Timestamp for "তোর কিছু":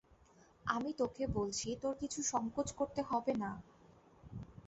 1.81-2.19